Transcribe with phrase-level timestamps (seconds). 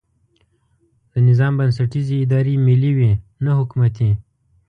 [1.11, 3.11] د نظام بنسټیزې ادارې ملي وي
[3.43, 4.09] نه حکومتي.